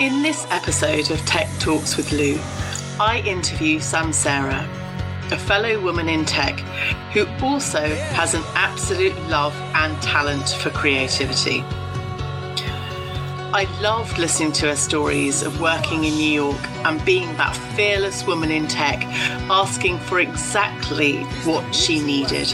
[0.00, 2.38] In this episode of Tech Talks with Lou,
[3.00, 4.62] I interview Samsera,
[5.32, 6.60] a fellow woman in tech
[7.12, 11.64] who also has an absolute love and talent for creativity.
[13.52, 18.24] I loved listening to her stories of working in New York and being that fearless
[18.24, 19.02] woman in tech,
[19.50, 22.46] asking for exactly what she needed.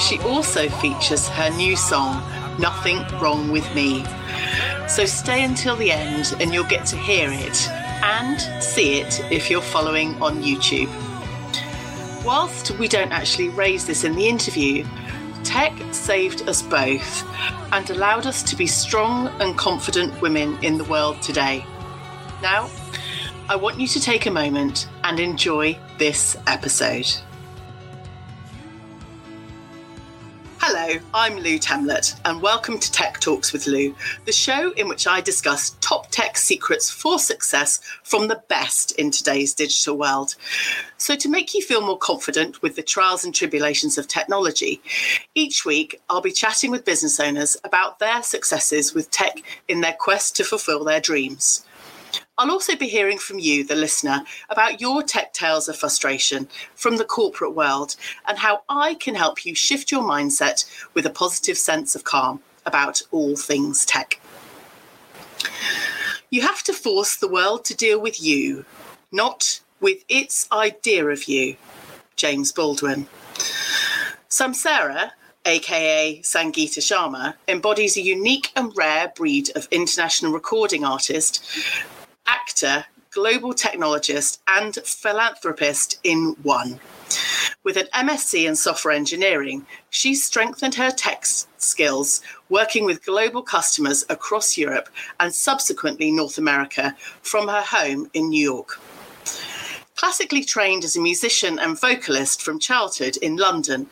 [0.00, 2.22] She also features her new song,
[2.58, 4.02] Nothing Wrong With Me,
[4.90, 7.68] so stay until the end and you'll get to hear it
[8.02, 10.90] and see it if you're following on YouTube.
[12.24, 14.84] Whilst we don't actually raise this in the interview,
[15.44, 17.24] tech saved us both
[17.72, 21.64] and allowed us to be strong and confident women in the world today.
[22.42, 22.68] Now,
[23.48, 27.06] I want you to take a moment and enjoy this episode.
[30.72, 33.92] Hello, I'm Lou Temlett, and welcome to Tech Talks with Lou,
[34.24, 39.10] the show in which I discuss top tech secrets for success from the best in
[39.10, 40.36] today's digital world.
[40.96, 44.80] So, to make you feel more confident with the trials and tribulations of technology,
[45.34, 49.96] each week I'll be chatting with business owners about their successes with tech in their
[49.98, 51.64] quest to fulfill their dreams.
[52.38, 56.96] I'll also be hearing from you, the listener, about your tech tales of frustration from
[56.96, 61.58] the corporate world and how I can help you shift your mindset with a positive
[61.58, 64.20] sense of calm about all things tech.
[66.30, 68.64] You have to force the world to deal with you,
[69.10, 71.56] not with its idea of you.
[72.16, 73.06] James Baldwin.
[74.28, 75.10] Samsera,
[75.44, 81.44] aka Sangeeta Sharma, embodies a unique and rare breed of international recording artist
[82.30, 86.78] actor, global technologist, and philanthropist in one.
[87.64, 94.06] With an MSc in software engineering, she strengthened her tech skills working with global customers
[94.08, 94.88] across Europe
[95.18, 98.80] and subsequently North America from her home in New York.
[99.96, 103.90] Classically trained as a musician and vocalist from childhood in London,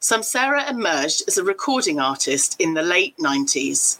[0.00, 3.98] Samsera emerged as a recording artist in the late 90s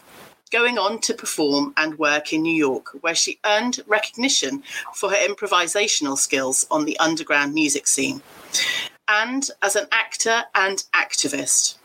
[0.49, 4.63] going on to perform and work in New York, where she earned recognition
[4.95, 8.23] for her improvisational skills on the underground music scene,
[9.09, 11.77] and as an actor and activist.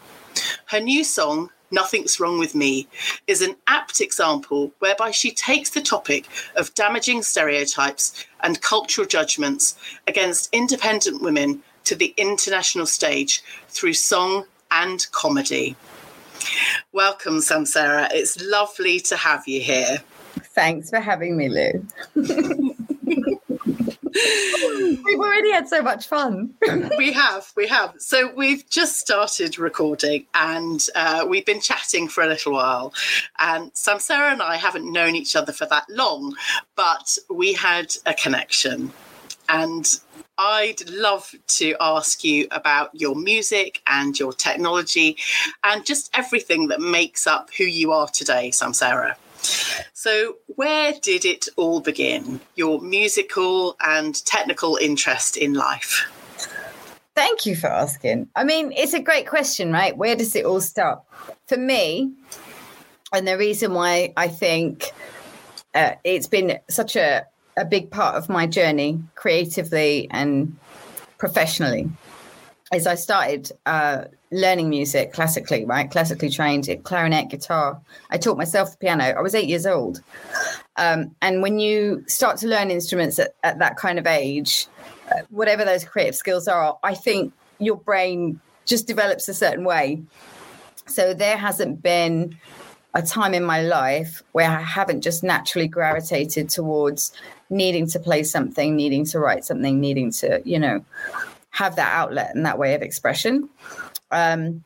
[0.68, 2.88] Her new song, Nothing's Wrong with Me,
[3.28, 9.76] is an apt example whereby she takes the topic of damaging stereotypes and cultural judgments
[10.08, 15.76] against independent women to the international stage through song and comedy.
[16.92, 18.10] Welcome, Samsera.
[18.12, 19.98] It's lovely to have you here.
[20.56, 21.86] Thanks for having me, Lou.
[24.14, 26.54] we've already had so much fun.
[26.98, 27.94] we have, we have.
[27.98, 32.94] So we've just started recording, and uh, we've been chatting for a little while.
[33.40, 36.36] And Samsera and I haven't known each other for that long,
[36.76, 38.92] but we had a connection.
[39.50, 40.00] And
[40.46, 45.16] I'd love to ask you about your music and your technology
[45.64, 49.16] and just everything that makes up who you are today, Samsera.
[49.94, 52.42] So, where did it all begin?
[52.56, 56.12] Your musical and technical interest in life?
[57.16, 58.28] Thank you for asking.
[58.36, 59.96] I mean, it's a great question, right?
[59.96, 61.04] Where does it all start?
[61.48, 62.12] For me,
[63.14, 64.92] and the reason why I think
[65.74, 67.28] uh, it's been such a
[67.58, 70.56] a big part of my journey creatively and
[71.18, 71.90] professionally
[72.74, 75.90] is I started uh, learning music classically, right?
[75.90, 77.80] Classically trained in clarinet, guitar.
[78.10, 79.04] I taught myself the piano.
[79.04, 80.02] I was eight years old.
[80.76, 84.68] Um, and when you start to learn instruments at, at that kind of age,
[85.12, 90.02] uh, whatever those creative skills are, I think your brain just develops a certain way.
[90.88, 92.38] So there hasn't been
[92.94, 97.12] a time in my life where I haven't just naturally gravitated towards
[97.50, 100.86] needing to play something, needing to write something, needing to, you know,
[101.50, 103.50] have that outlet and that way of expression.
[104.12, 104.64] Um,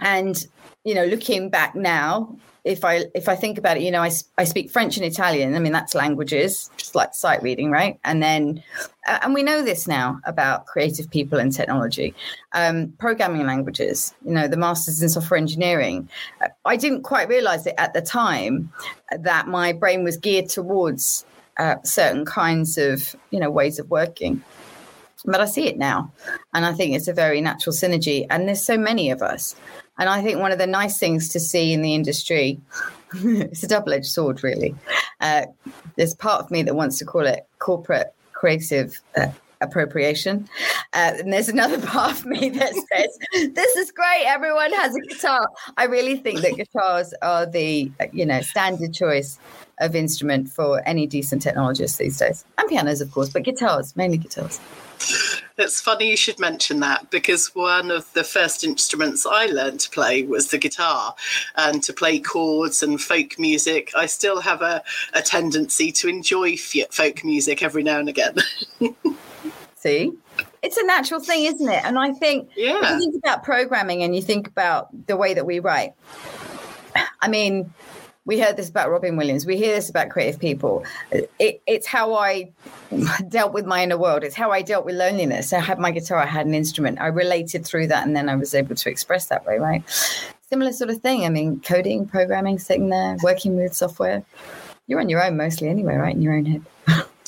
[0.00, 0.46] and
[0.84, 4.10] you know, looking back now, if I if I think about it, you know, I,
[4.38, 5.54] I speak French and Italian.
[5.54, 7.98] I mean, that's languages, just like sight reading, right?
[8.04, 8.62] And then,
[9.06, 12.14] and we know this now about creative people and technology,
[12.52, 14.14] um, programming languages.
[14.24, 16.08] You know, the masters in software engineering.
[16.64, 18.72] I didn't quite realize it at the time
[19.18, 21.24] that my brain was geared towards
[21.60, 24.42] uh, certain kinds of you know ways of working
[25.26, 26.10] but i see it now
[26.54, 29.54] and i think it's a very natural synergy and there's so many of us
[30.00, 32.58] and i think one of the nice things to see in the industry
[33.14, 34.74] it's a double-edged sword really
[35.20, 35.46] uh,
[35.96, 39.28] there's part of me that wants to call it corporate creative uh,
[39.60, 40.48] appropriation.
[40.92, 44.24] Uh, and there's another part of me that says, this is great.
[44.26, 45.48] Everyone has a guitar.
[45.76, 49.38] I really think that guitars are the, you know, standard choice
[49.78, 54.18] of instrument for any decent technologist these days, and pianos, of course, but guitars mainly
[54.18, 54.60] guitars.
[55.60, 59.90] It's funny you should mention that because one of the first instruments I learned to
[59.90, 61.14] play was the guitar.
[61.56, 66.56] And to play chords and folk music, I still have a, a tendency to enjoy
[66.56, 68.36] folk music every now and again.
[69.76, 70.12] See?
[70.62, 71.84] It's a natural thing, isn't it?
[71.84, 72.94] And I think yeah.
[72.94, 75.92] you think about programming and you think about the way that we write.
[77.20, 77.72] I mean,
[78.30, 79.44] we heard this about Robin Williams.
[79.44, 80.84] We hear this about creative people.
[81.10, 82.52] It, it's how I
[83.28, 84.22] dealt with my inner world.
[84.22, 85.52] It's how I dealt with loneliness.
[85.52, 87.00] I had my guitar, I had an instrument.
[87.00, 89.82] I related through that, and then I was able to express that way, right?
[90.48, 91.24] Similar sort of thing.
[91.24, 94.22] I mean, coding, programming, sitting there, working with software.
[94.86, 96.14] You're on your own mostly anyway, right?
[96.14, 96.62] In your own head.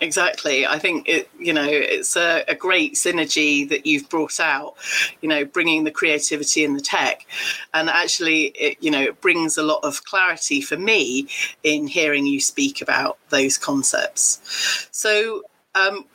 [0.00, 0.66] exactly.
[0.66, 4.74] I think it you know it's a, a, great synergy that you've brought out
[5.20, 7.26] you know bringing the creativity and the tech.
[7.74, 11.28] And actually it you know it brings a lot of clarity for me
[11.62, 14.88] in hearing you speak about those concepts.
[14.90, 15.42] So
[15.74, 16.06] um,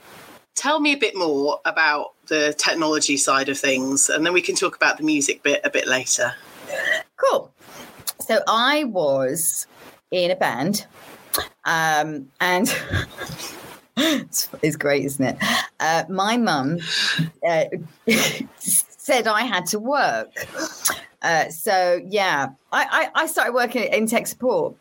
[0.55, 4.55] tell me a bit more about the technology side of things and then we can
[4.55, 6.33] talk about the music bit a bit later.
[7.17, 7.51] Cool.
[8.21, 9.67] So i was
[10.11, 10.85] in a band
[11.65, 12.73] um, and
[13.97, 15.37] it's, it's, great, isn't it?
[15.79, 16.79] Uh, my mum
[17.47, 17.65] uh,
[18.57, 20.31] said I had to work.
[21.21, 24.75] Uh, so yeah, I, I, I, started working in tech support.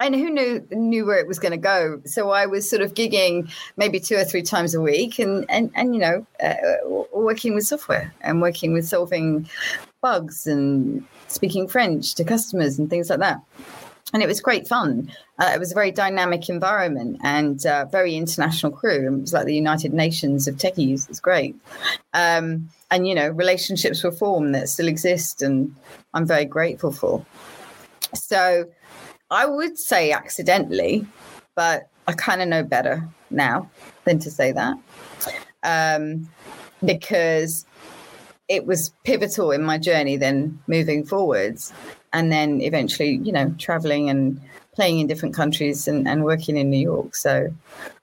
[0.00, 2.00] And who knew knew where it was going to go?
[2.04, 5.72] So I was sort of gigging maybe two or three times a week, and and
[5.74, 6.54] and you know, uh,
[7.12, 9.48] working with software and working with solving
[10.00, 13.42] bugs and speaking French to customers and things like that
[14.12, 15.10] and it was great fun.
[15.38, 19.06] Uh, it was a very dynamic environment and uh, very international crew.
[19.06, 21.04] It was like the United Nations of techies.
[21.04, 21.54] It was great.
[22.14, 25.74] Um, and, you know, relationships were formed that still exist and
[26.14, 27.24] I'm very grateful for.
[28.14, 28.64] So
[29.30, 31.06] I would say accidentally,
[31.54, 33.70] but I kind of know better now
[34.04, 34.78] than to say that.
[35.62, 36.30] Um,
[36.82, 37.66] because
[38.48, 41.72] it was pivotal in my journey then moving forwards
[42.12, 44.40] and then eventually, you know, traveling and
[44.74, 47.14] playing in different countries and, and working in New York.
[47.14, 47.52] So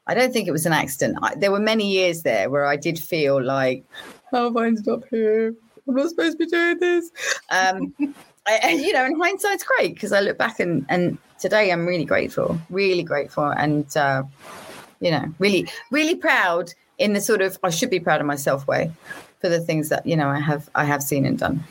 [0.08, 1.18] I don't think it was an accident.
[1.22, 3.84] I, there were many years there where I did feel like,
[4.32, 5.56] how have I ended up here?
[5.88, 7.12] I'm not supposed to be doing this.
[7.50, 7.94] Um,
[8.48, 11.88] I, and, you know, in hindsight's great because I look back and, and today I'm
[11.88, 13.46] really grateful, really grateful.
[13.46, 14.24] And, uh,
[15.00, 18.68] you know, really, really proud in the sort of, I should be proud of myself
[18.68, 18.92] way
[19.40, 21.64] for the things that, you know, I have, I have seen and done.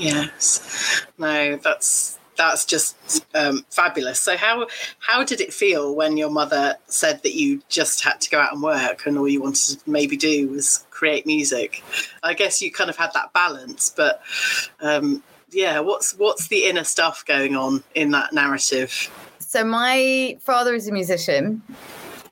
[0.00, 1.04] Yes.
[1.18, 2.96] No, that's that's just
[3.34, 4.18] um, fabulous.
[4.18, 4.66] So how
[4.98, 8.54] how did it feel when your mother said that you just had to go out
[8.54, 11.84] and work and all you wanted to maybe do was create music?
[12.22, 14.22] I guess you kind of had that balance, but
[14.80, 19.10] um, yeah, what's what's the inner stuff going on in that narrative?
[19.38, 21.60] So my father is a musician,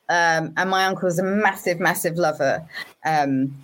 [0.08, 2.66] um, and my uncle is a massive, massive lover.
[3.08, 3.54] Um,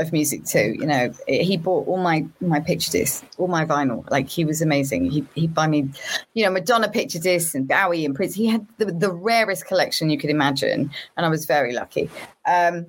[0.00, 0.74] of music too.
[0.78, 4.10] You know, he bought all my my picture discs, all my vinyl.
[4.10, 5.10] Like he was amazing.
[5.10, 5.90] He he buy me,
[6.34, 8.34] you know, Madonna picture discs and Bowie and Prince.
[8.34, 12.10] He had the, the rarest collection you could imagine, and I was very lucky.
[12.46, 12.86] Um,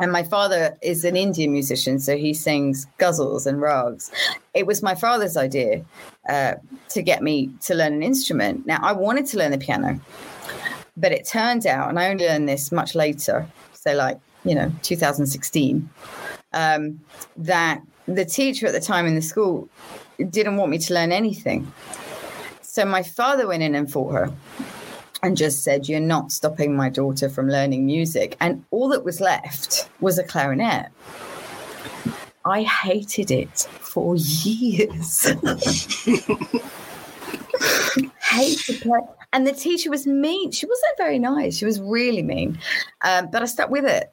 [0.00, 4.10] and my father is an Indian musician, so he sings ghazals and rags.
[4.52, 5.84] It was my father's idea
[6.28, 6.54] uh,
[6.88, 8.66] to get me to learn an instrument.
[8.66, 10.00] Now, I wanted to learn the piano,
[10.96, 14.72] but it turned out, and I only learned this much later, so like you know
[14.82, 15.88] 2016
[16.52, 17.00] um,
[17.36, 19.68] that the teacher at the time in the school
[20.30, 21.70] didn't want me to learn anything.
[22.60, 24.32] So my father went in and fought her
[25.22, 28.36] and just said you're not stopping my daughter from learning music.
[28.40, 30.90] And all that was left was a clarinet.
[32.44, 35.26] I hated it for years.
[38.20, 39.00] Hate to play
[39.32, 40.50] and the teacher was mean.
[40.50, 41.56] She wasn't very nice.
[41.56, 42.58] She was really mean.
[43.02, 44.12] Um, but I stuck with it.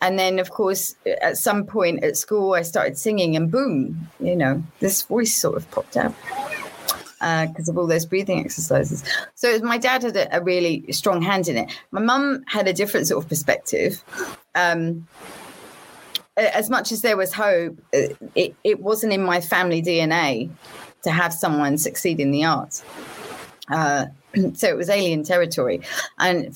[0.00, 4.36] And then, of course, at some point at school, I started singing, and boom, you
[4.36, 6.14] know, this voice sort of popped out
[7.18, 9.02] because uh, of all those breathing exercises.
[9.34, 11.76] So my dad had a, a, really strong hand in it.
[11.90, 14.04] My mum had a different sort of perspective.
[14.54, 15.08] Um,
[16.36, 20.48] as much as there was hope, it, it wasn't in my family DNA
[21.02, 22.84] to have someone succeed in the arts.
[23.68, 24.06] Uh,
[24.54, 25.80] so it was alien territory.
[26.18, 26.54] And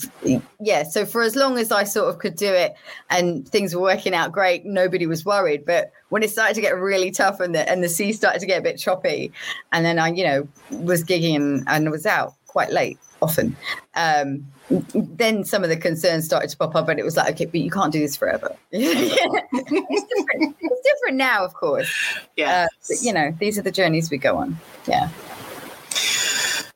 [0.61, 2.75] yeah so for as long as i sort of could do it
[3.11, 5.65] and things were working out great nobody was worried.
[5.65, 8.47] But when it started to get really tough and the and the sea started to
[8.47, 9.33] get a bit choppy
[9.73, 13.57] and then i you know was gigging and, and was out quite late often
[13.95, 14.47] um,
[14.95, 17.61] then some of the concerns started to pop up and it was like okay but
[17.61, 18.55] you can't do this forever.
[18.73, 20.57] It's, different.
[20.61, 21.91] it's different now of course.
[22.37, 24.59] Yeah uh, you know these are the journeys we go on.
[24.87, 25.09] Yeah.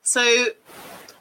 [0.02, 0.46] So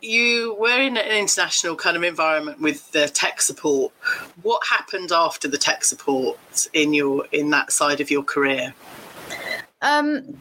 [0.05, 3.93] you were in an international kind of environment with the tech support.
[4.41, 6.37] What happened after the tech support
[6.73, 8.73] in your in that side of your career?
[9.81, 10.37] Um,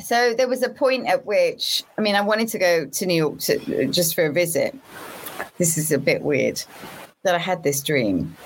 [0.00, 3.14] so there was a point at which I mean I wanted to go to New
[3.14, 4.76] York to, just for a visit.
[5.58, 6.62] This is a bit weird
[7.22, 8.36] that I had this dream,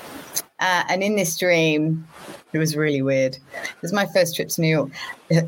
[0.61, 2.07] uh, and in this dream,
[2.53, 3.37] it was really weird.
[3.37, 4.91] It was my first trip to New York.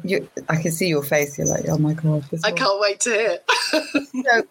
[0.04, 1.38] You, I can see your face.
[1.38, 2.24] You're like, oh my god!
[2.44, 3.38] I can't wait to hear.
[4.24, 4.42] so,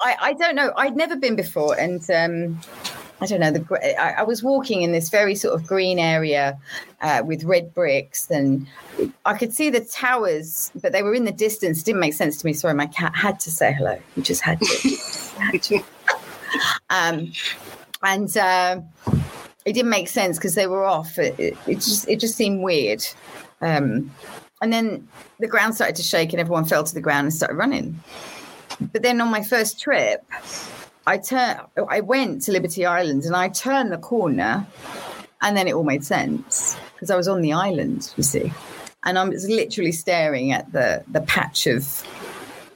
[0.00, 0.72] I, I don't know.
[0.76, 2.60] I'd never been before, and um,
[3.20, 3.50] I don't know.
[3.50, 6.58] The I, I, was walking in this very sort of green area
[7.00, 8.66] uh, with red bricks, and
[9.24, 11.80] I could see the towers, but they were in the distance.
[11.80, 12.52] It didn't make sense to me.
[12.52, 14.00] Sorry, my cat had to say hello.
[14.14, 14.96] He just had to.
[15.38, 15.82] had to.
[16.90, 17.32] Um,
[18.02, 18.80] and uh,
[19.64, 21.18] it didn't make sense because they were off.
[21.18, 23.06] It, it, it, just it just seemed weird.
[23.60, 24.10] Um,
[24.60, 25.08] and then
[25.38, 28.00] the ground started to shake, and everyone fell to the ground and started running.
[28.80, 30.24] But then on my first trip,
[31.06, 34.66] I turned, I went to Liberty Island, and I turned the corner,
[35.42, 38.52] and then it all made sense because I was on the island, you see,
[39.04, 42.02] and I was literally staring at the the patch of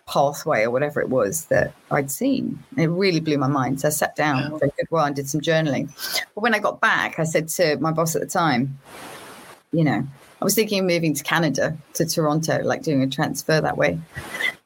[0.09, 2.59] pathway or whatever it was that I'd seen.
[2.77, 3.81] It really blew my mind.
[3.81, 5.91] So I sat down for a good while and did some journaling.
[6.35, 8.79] But when I got back, I said to my boss at the time,
[9.71, 10.07] you know,
[10.41, 13.99] I was thinking of moving to Canada, to Toronto, like doing a transfer that way.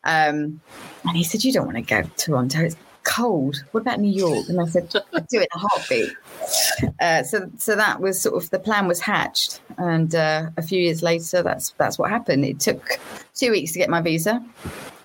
[0.05, 0.61] Um,
[1.05, 2.65] and he said, You don't want to go to Toronto.
[2.65, 3.65] It's cold.
[3.73, 4.49] What about New York?
[4.49, 6.13] And I said, I'd do it in a heartbeat.
[7.01, 10.81] Uh, so, so that was sort of the plan was hatched, and uh, a few
[10.81, 12.45] years later, that's that's what happened.
[12.45, 12.99] It took
[13.35, 14.45] two weeks to get my visa.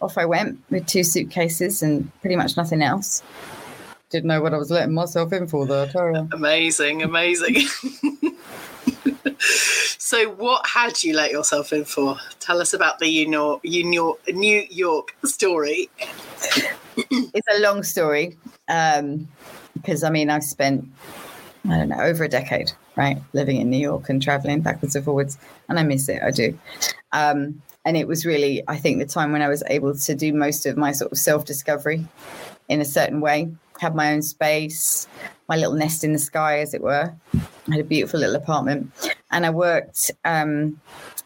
[0.01, 3.23] Off I went with two suitcases and pretty much nothing else.
[4.09, 5.87] Didn't know what I was letting myself in for, though.
[6.31, 7.55] Amazing, amazing.
[10.07, 12.17] so, what had you let yourself in for?
[12.39, 15.89] Tell us about the New York, New York story.
[16.95, 18.37] It's a long story
[18.67, 20.87] because um, I mean I've spent
[21.69, 25.03] I don't know over a decade right living in New York and traveling backwards and
[25.03, 25.37] forwards
[25.67, 26.57] and I miss it I do.
[27.11, 30.31] Um, and it was really I think the time when I was able to do
[30.31, 32.07] most of my sort of self discovery
[32.69, 35.05] in a certain way have my own space
[35.49, 37.13] my little nest in the sky as it were.
[37.35, 38.91] I had a beautiful little apartment
[39.31, 40.79] and I worked um,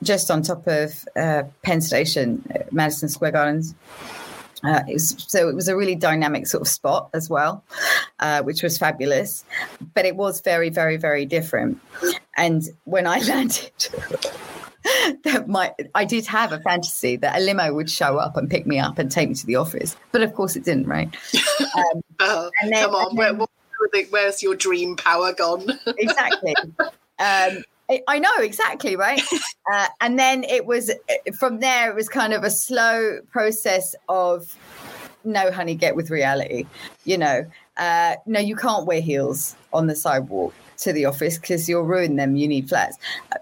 [0.03, 3.75] just on top of uh, Penn Station Madison Square Gardens
[4.63, 7.63] uh, it was, so it was a really dynamic sort of spot as well,
[8.19, 9.43] uh, which was fabulous.
[9.93, 11.79] But it was very, very, very different.
[12.37, 13.71] And when I landed,
[15.23, 18.67] that my I did have a fantasy that a limo would show up and pick
[18.67, 21.09] me up and take me to the office, but of course it didn't, right?
[21.73, 25.79] Um, oh, then, come on, then, where, where's your dream power gone?
[25.97, 26.53] exactly.
[27.19, 27.63] Um,
[28.07, 29.21] I know exactly, right?
[29.73, 30.91] uh, and then it was
[31.37, 34.57] from there, it was kind of a slow process of
[35.23, 36.65] no, honey, get with reality.
[37.05, 37.45] You know,
[37.77, 42.15] uh, no, you can't wear heels on the sidewalk to the office because you'll ruin
[42.15, 42.35] them.
[42.35, 42.97] You need flats.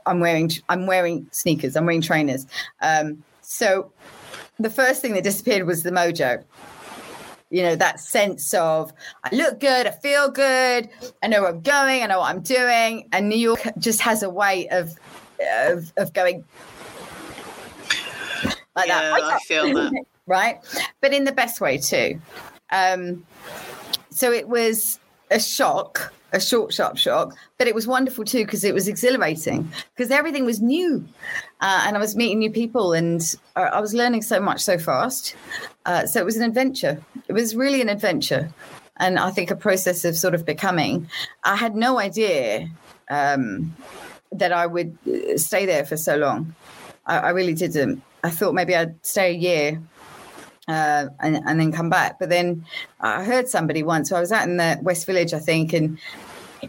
[0.05, 1.75] I'm wearing, I'm wearing sneakers.
[1.75, 2.45] I'm wearing trainers.
[2.81, 3.91] Um, so
[4.59, 6.43] the first thing that disappeared was the mojo
[7.49, 10.89] you know that sense of i look good i feel good
[11.23, 14.23] i know where i'm going i know what i'm doing and new york just has
[14.23, 14.93] a way of
[15.67, 16.43] of, of going
[18.75, 19.23] like yeah, that.
[19.23, 19.93] I, I feel that.
[20.27, 20.59] Right?
[21.01, 22.21] But in the best way too.
[22.71, 23.25] Um
[24.11, 24.99] so it was
[25.31, 29.69] a shock a short, sharp shock, but it was wonderful too because it was exhilarating
[29.95, 31.05] because everything was new,
[31.61, 33.21] uh, and I was meeting new people and
[33.55, 35.35] I was learning so much so fast.
[35.85, 37.01] Uh, so it was an adventure.
[37.27, 38.49] It was really an adventure,
[38.97, 41.09] and I think a process of sort of becoming.
[41.43, 42.69] I had no idea
[43.09, 43.75] um,
[44.31, 46.53] that I would uh, stay there for so long.
[47.05, 48.03] I, I really didn't.
[48.23, 49.81] I thought maybe I'd stay a year
[50.69, 52.19] uh, and, and, then come back.
[52.19, 52.63] But then
[53.01, 54.09] I heard somebody once.
[54.09, 55.97] So I was out in the West Village, I think, and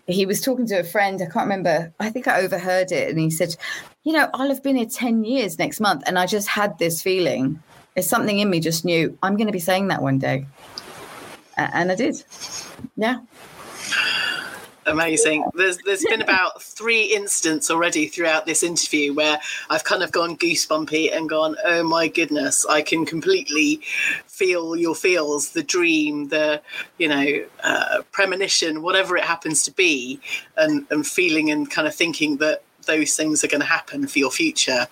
[0.07, 1.21] he was talking to a friend.
[1.21, 1.93] I can't remember.
[2.01, 3.57] I think I overheard it, and he said,
[4.05, 7.03] "You know, I'll have been here ten years next month, and I just had this
[7.03, 7.63] feeling.
[7.95, 10.47] It's something in me just knew I'm going to be saying that one day."
[11.57, 12.23] And I did.
[12.97, 13.19] Yeah.
[14.91, 15.45] Amazing.
[15.55, 20.37] There's there's been about three instances already throughout this interview where I've kind of gone
[20.37, 23.81] goosebumpy and gone, oh my goodness, I can completely
[24.27, 26.61] feel your feels, the dream, the
[26.99, 30.21] you know uh, premonition, whatever it happens to be,
[30.57, 34.19] and and feeling and kind of thinking that those things are going to happen for
[34.19, 34.87] your future.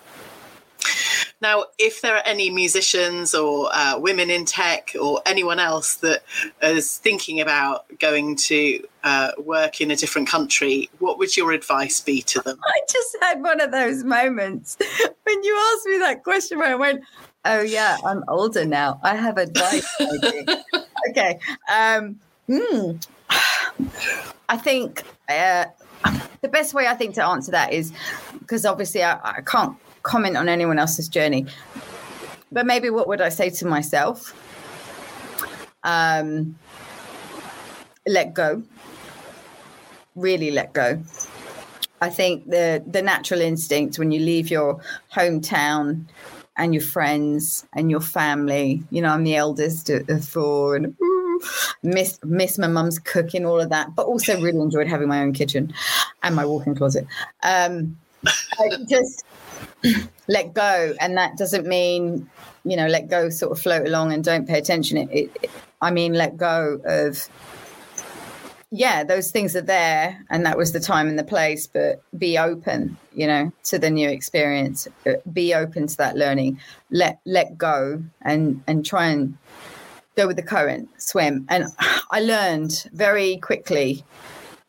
[1.40, 6.22] Now, if there are any musicians or uh, women in tech or anyone else that
[6.62, 12.00] is thinking about going to uh, work in a different country, what would your advice
[12.00, 12.58] be to them?
[12.64, 14.76] I just had one of those moments
[15.22, 17.02] when you asked me that question where I went,
[17.44, 19.00] Oh, yeah, I'm older now.
[19.02, 19.88] I have advice.
[21.10, 21.38] okay.
[21.72, 22.96] Um, hmm.
[24.48, 25.66] I think uh,
[26.40, 27.92] the best way I think to answer that is
[28.38, 29.76] because obviously I, I can't
[30.08, 31.46] comment on anyone else's journey,
[32.50, 34.34] but maybe what would I say to myself?
[35.84, 36.58] Um,
[38.06, 38.62] let go.
[40.16, 41.00] Really let go.
[42.00, 44.80] I think the the natural instinct when you leave your
[45.12, 46.04] hometown
[46.56, 48.82] and your friends and your family.
[48.90, 50.96] You know, I'm the eldest of four and
[51.82, 55.32] miss miss my mum's cooking, all of that, but also really enjoyed having my own
[55.32, 55.72] kitchen
[56.22, 57.06] and my walk-in closet.
[57.42, 57.96] Um,
[58.26, 59.24] I just
[60.28, 62.28] let go, and that doesn't mean
[62.64, 64.98] you know let go, sort of float along and don't pay attention.
[64.98, 65.50] It, it
[65.80, 67.28] I mean, let go of
[68.70, 71.66] yeah, those things are there, and that was the time and the place.
[71.66, 74.86] But be open, you know, to the new experience.
[75.06, 76.60] Uh, be open to that learning.
[76.90, 79.38] Let let go and and try and
[80.16, 81.46] go with the current, swim.
[81.48, 81.66] And
[82.10, 84.04] I learned very quickly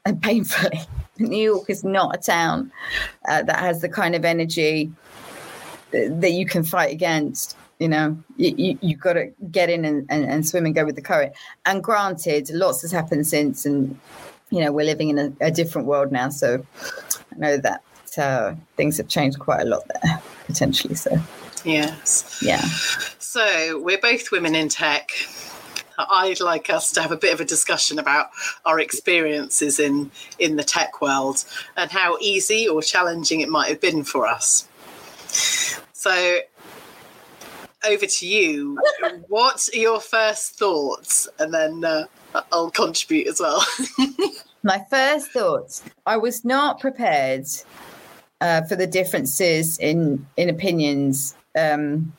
[0.05, 0.79] and painfully.
[1.19, 2.71] New York is not a town
[3.27, 4.91] uh, that has the kind of energy
[5.91, 8.21] that you can fight against you know?
[8.35, 11.01] You, you, you've got to get in and, and, and, swim and go with the
[11.01, 11.33] current.
[11.65, 13.97] And granted lots has happened since and
[14.49, 16.65] you know we're living in a, a different world now so
[17.31, 17.83] i know that
[18.17, 21.15] uh, things have changed quite a lot there potentially so.
[21.63, 22.39] Yes.
[22.41, 22.61] Yeah.
[23.19, 25.11] So we're both women in tech
[26.09, 28.29] I'd like us to have a bit of a discussion about
[28.65, 31.43] our experiences in in the tech world
[31.75, 34.67] and how easy or challenging it might have been for us.
[35.93, 36.39] So
[37.85, 38.79] over to you.
[39.27, 41.27] what are your first thoughts?
[41.39, 42.05] And then uh,
[42.51, 43.65] I'll contribute as well.
[44.63, 47.47] My first thoughts I was not prepared
[48.41, 51.35] uh, for the differences in, in opinions.
[51.57, 52.13] Um,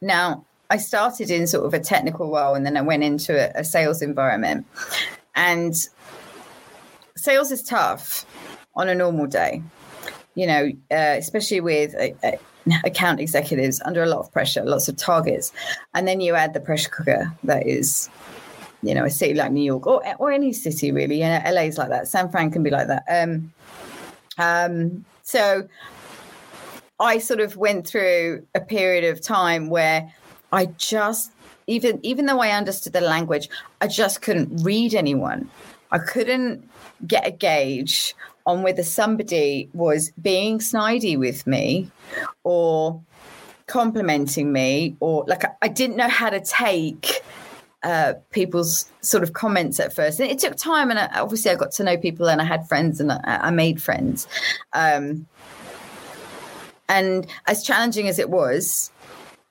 [0.00, 3.60] now, I started in sort of a technical role and then I went into a,
[3.60, 4.66] a sales environment.
[5.34, 5.74] And
[7.16, 8.24] sales is tough
[8.76, 9.62] on a normal day,
[10.34, 12.38] you know, uh, especially with a, a,
[12.84, 15.52] account executives under a lot of pressure, lots of targets,
[15.94, 18.08] and then you add the pressure cooker that is,
[18.82, 21.22] you know, a city like New York or or any city really.
[21.22, 22.06] And LA is like that.
[22.06, 23.04] San Fran can be like that.
[23.08, 23.52] Um,
[24.38, 25.68] um, so
[26.98, 30.12] I sort of went through a period of time where
[30.52, 31.32] I just
[31.66, 33.48] even even though I understood the language,
[33.80, 35.50] I just couldn't read anyone.
[35.92, 36.68] I couldn't
[37.06, 38.14] get a gauge
[38.46, 41.90] on whether somebody was being snidey with me
[42.42, 43.00] or
[43.66, 47.22] complimenting me or like I, I didn't know how to take
[47.82, 50.20] uh, people's sort of comments at first.
[50.20, 52.68] And it took time, and I, obviously I got to know people, and I had
[52.68, 54.28] friends, and I, I made friends.
[54.72, 55.26] Um,
[56.88, 58.90] and as challenging as it was,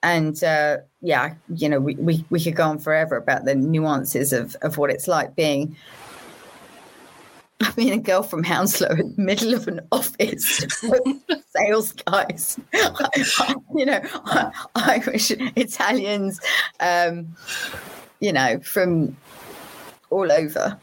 [0.03, 4.33] and uh, yeah, you know, we, we we could go on forever about the nuances
[4.33, 5.75] of of what it's like being
[7.77, 10.65] mean, a girl from Hounslow in the middle of an office
[11.55, 12.59] sales guys,
[13.75, 14.01] you know,
[14.75, 16.39] Irish, Italians,
[16.79, 17.35] um,
[18.19, 19.15] you know, from
[20.09, 20.77] all over,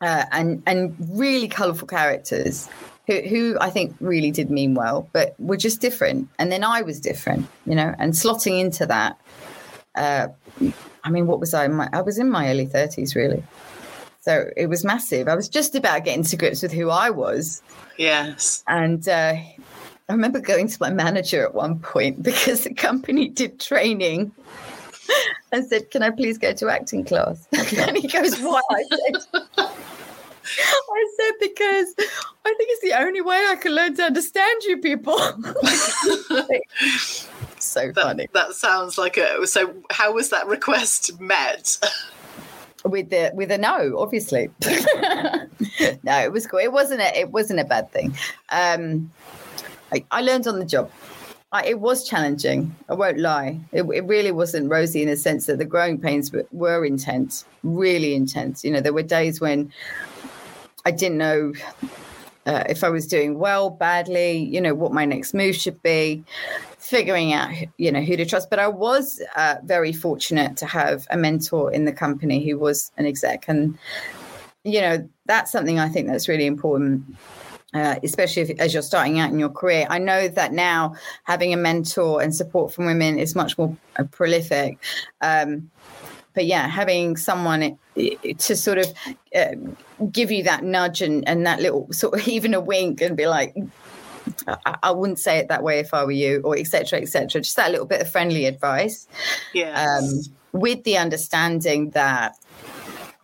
[0.00, 2.68] uh, and and really colourful characters
[3.08, 6.28] who, who I think really did mean well, but were just different.
[6.38, 9.18] And then I was different, you know, and slotting into that.
[9.94, 10.28] Uh,
[11.04, 11.66] I mean, what was I?
[11.68, 13.42] My, I was in my early thirties, really.
[14.20, 15.26] So it was massive.
[15.26, 17.62] I was just about getting to grips with who I was.
[17.96, 18.62] Yes.
[18.68, 23.58] And uh, I remember going to my manager at one point because the company did
[23.58, 24.32] training
[25.50, 27.48] and said, Can I please go to acting class?
[27.52, 28.60] and he goes, Why?
[30.58, 34.78] I said, Because I think it's the only way I can learn to understand you
[34.78, 35.18] people.
[37.58, 38.28] so that, funny.
[38.32, 39.46] That sounds like a.
[39.46, 41.78] So, how was that request met?
[42.84, 44.50] with the with a no, obviously.
[46.02, 46.60] no, it was cool.
[46.60, 48.16] It wasn't a it wasn't a bad thing.
[48.50, 49.10] Um,
[49.92, 50.90] I, I learned on the job.
[51.50, 52.74] I, it was challenging.
[52.90, 53.58] I won't lie.
[53.72, 57.46] It, it, really wasn't rosy in the sense that the growing pains were, were intense,
[57.62, 58.62] really intense.
[58.64, 59.72] You know, there were days when
[60.88, 61.52] I didn't know
[62.46, 66.24] uh, if I was doing well, badly, you know, what my next move should be
[66.78, 68.48] figuring out you know who to trust.
[68.48, 72.90] But i was uh, very fortunate to have a mentor in the company who was
[72.96, 73.44] an exec.
[73.48, 73.78] And
[74.64, 77.04] you know that's something i think that's really important
[77.74, 79.86] uh, especially if, as you're starting out in your career.
[79.90, 84.04] I know that now having a mentor and support from women is much more uh,
[84.04, 84.78] prolific.
[85.20, 85.70] Um,
[86.38, 88.86] but yeah having someone to sort of
[89.34, 89.56] uh,
[90.12, 93.26] give you that nudge and, and that little sort of even a wink and be
[93.26, 93.56] like
[94.46, 97.00] I, I wouldn't say it that way if I were you, or etc.
[97.00, 97.40] etc.
[97.40, 99.08] Just that little bit of friendly advice.
[99.54, 99.98] Yeah.
[99.98, 100.04] Um,
[100.52, 102.36] with the understanding that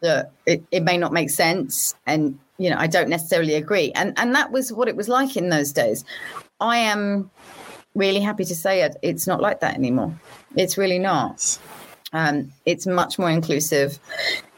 [0.01, 4.13] that it, it may not make sense and you know i don't necessarily agree and
[4.19, 6.05] and that was what it was like in those days
[6.61, 7.31] i am
[7.95, 10.15] really happy to say it it's not like that anymore
[10.57, 11.59] it's really not
[12.15, 13.99] um, it's much more inclusive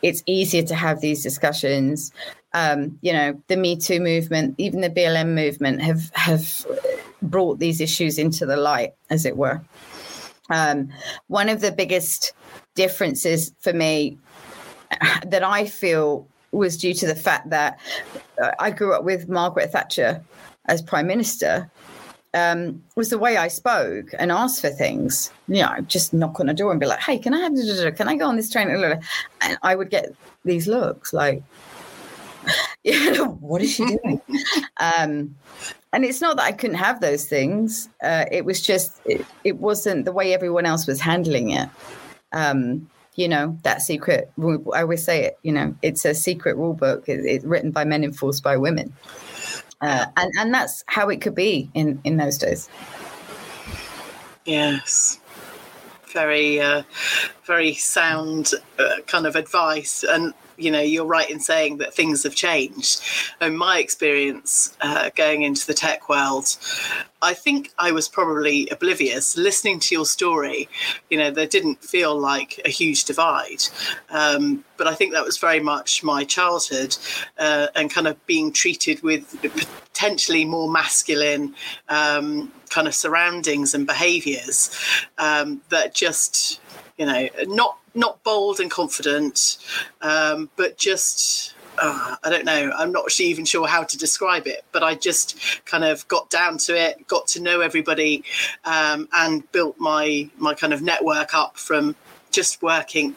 [0.03, 2.13] it's easier to have these discussions
[2.55, 6.65] um, you know the me too movement even the blm movement have have
[7.23, 9.61] brought these issues into the light as it were
[10.49, 10.89] um,
[11.27, 12.33] one of the biggest
[12.75, 14.17] differences for me
[15.27, 17.79] that I feel was due to the fact that
[18.59, 20.23] I grew up with Margaret Thatcher
[20.67, 21.71] as Prime Minister.
[22.37, 25.31] Um, was the way I spoke and asked for things.
[25.49, 27.97] You know, just knock on a door and be like, "Hey, can I have?
[27.97, 31.43] Can I go on this train?" And I would get these looks like,
[32.85, 34.21] you know, what is she doing?
[34.81, 35.35] um,
[35.95, 37.89] and it's not that I couldn't have those things.
[38.03, 41.71] Uh, it was just it, it, wasn't the way everyone else was handling it.
[42.33, 44.31] Um, you know that secret
[44.75, 48.05] i always say it you know it's a secret rule book it's written by men
[48.05, 48.93] enforced by women
[49.81, 52.69] uh, and and that's how it could be in in those days.
[54.45, 55.21] Yes.
[56.13, 56.83] Very uh,
[57.45, 60.05] very sound uh, kind of advice.
[60.05, 63.03] And you know, you're right in saying that things have changed.
[63.41, 66.57] And my experience uh, going into the tech world,
[67.23, 69.37] I think I was probably oblivious.
[69.37, 70.69] Listening to your story,
[71.11, 73.63] you know, there didn't feel like a huge divide.
[74.11, 76.97] Um, but I think that was very much my childhood
[77.39, 79.25] uh, and kind of being treated with
[79.97, 81.55] potentially more masculine
[81.89, 84.71] um, kind of surroundings and behaviors
[85.19, 86.61] um, that just,
[86.99, 89.59] you know, not not bold and confident,
[90.03, 92.73] um, but just uh, I don't know.
[92.77, 96.59] I'm not even sure how to describe it, but I just kind of got down
[96.59, 98.25] to it, got to know everybody,
[98.65, 101.97] um, and built my my kind of network up from
[102.31, 103.15] just working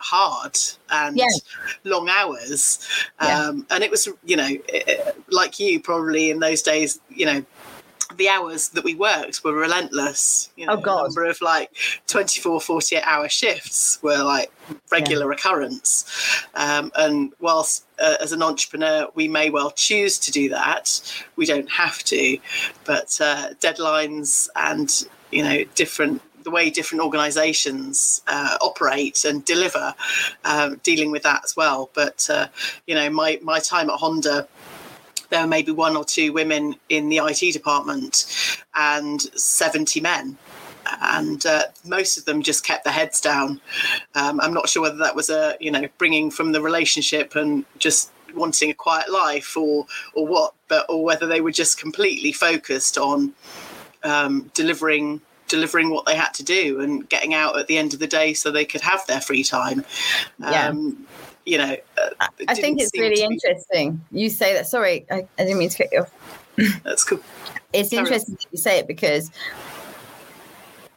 [0.00, 0.56] hard
[0.90, 1.26] and yeah.
[1.84, 2.86] long hours.
[3.18, 3.76] Um, yeah.
[3.76, 4.48] And it was, you know,
[5.28, 7.44] like you probably in those days, you know,
[8.16, 10.50] the hours that we worked were relentless.
[10.56, 11.04] You know, oh God.
[11.04, 11.70] number of like
[12.06, 14.52] 24, 48 hour shifts were like
[14.90, 15.36] regular yeah.
[15.36, 16.44] occurrence.
[16.54, 21.00] Um, and whilst uh, as an entrepreneur, we may well choose to do that,
[21.36, 22.38] we don't have to.
[22.84, 29.94] But uh, deadlines and, you know, different the way different organizations uh, operate and deliver,
[30.44, 31.90] um, dealing with that as well.
[31.94, 32.48] But, uh,
[32.86, 34.48] you know, my, my time at Honda,
[35.30, 38.26] there were maybe one or two women in the IT department
[38.74, 40.36] and 70 men.
[41.02, 43.60] And uh, most of them just kept their heads down.
[44.14, 47.64] Um, I'm not sure whether that was a, you know, bringing from the relationship and
[47.78, 52.32] just wanting a quiet life or or what, but or whether they were just completely
[52.32, 53.34] focused on
[54.02, 57.98] um, delivering delivering what they had to do and getting out at the end of
[57.98, 59.84] the day so they could have their free time.
[60.38, 60.72] Yeah.
[61.46, 64.04] You know, uh, I think it's really interesting.
[64.12, 64.22] Be...
[64.22, 64.66] You say that.
[64.66, 66.82] Sorry, I, I, didn't mean to cut you off.
[66.84, 67.20] That's cool.
[67.72, 69.30] It's Carry interesting that you say it because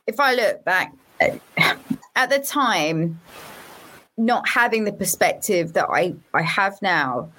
[0.08, 1.40] if I look back at,
[2.16, 3.20] at the time,
[4.18, 7.32] not having the perspective that I, I have now,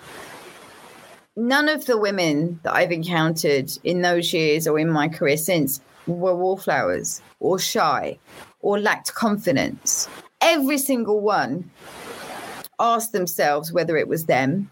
[1.36, 5.80] none of the women that I've encountered in those years or in my career since
[6.06, 8.18] were wallflowers or shy
[8.60, 10.08] or lacked confidence.
[10.40, 11.70] Every single one
[12.78, 14.70] asked themselves whether it was them,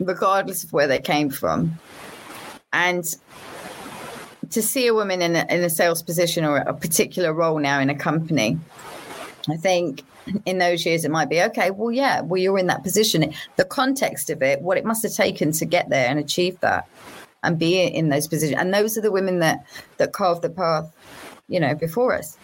[0.00, 1.78] regardless of where they came from.
[2.72, 3.04] And
[4.50, 7.80] to see a woman in a, in a sales position or a particular role now
[7.80, 8.58] in a company,
[9.48, 10.02] I think
[10.46, 13.32] in those years it might be okay well yeah well you're in that position.
[13.56, 16.88] The context of it what it must have taken to get there and achieve that
[17.42, 18.58] and be in those positions.
[18.58, 19.66] And those are the women that
[19.98, 20.90] that carved the path
[21.48, 22.38] you know before us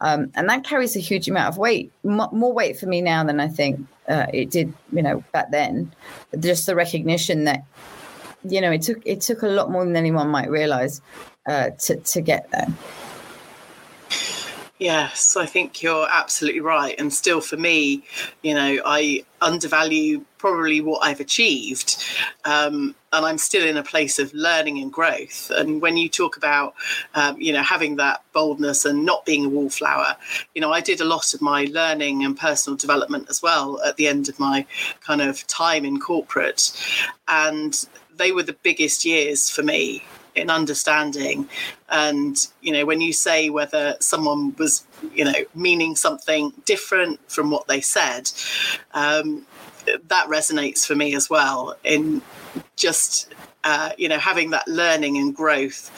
[0.00, 3.24] um, and that carries a huge amount of weight, M- more weight for me now
[3.24, 5.92] than I think uh, it did, you know, back then.
[6.38, 7.64] Just the recognition that,
[8.44, 11.00] you know, it took it took a lot more than anyone might realize
[11.46, 12.68] uh, to to get there.
[14.84, 16.94] Yes, I think you're absolutely right.
[16.98, 18.04] And still, for me,
[18.42, 22.04] you know, I undervalue probably what I've achieved.
[22.44, 25.50] Um, and I'm still in a place of learning and growth.
[25.56, 26.74] And when you talk about,
[27.14, 30.16] um, you know, having that boldness and not being a wallflower,
[30.54, 33.96] you know, I did a lot of my learning and personal development as well at
[33.96, 34.66] the end of my
[35.00, 36.78] kind of time in corporate.
[37.26, 37.74] And
[38.14, 40.02] they were the biggest years for me
[40.34, 41.48] in understanding
[41.88, 47.50] and you know when you say whether someone was you know meaning something different from
[47.50, 48.30] what they said
[48.92, 49.46] um,
[50.08, 52.22] that resonates for me as well in
[52.76, 53.32] just
[53.64, 55.90] uh, you know having that learning and growth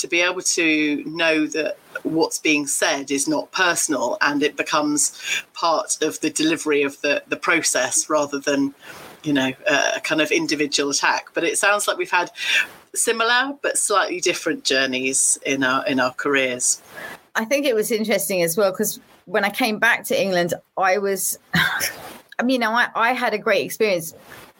[0.00, 5.20] to be able to know that what's being said is not personal and it becomes
[5.52, 8.74] part of the delivery of the, the process rather than,
[9.22, 11.26] you know, a kind of individual attack.
[11.34, 12.30] But it sounds like we've had
[12.94, 16.82] similar but slightly different journeys in our in our careers.
[17.34, 20.98] I think it was interesting as well because when I came back to England, I
[20.98, 24.14] was, I mean, I, I had a great experience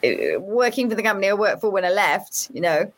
[0.05, 2.93] uh, working for the company I worked for when I left, you know.